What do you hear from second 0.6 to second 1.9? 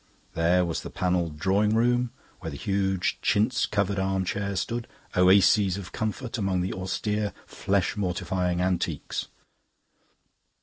was the panelled drawing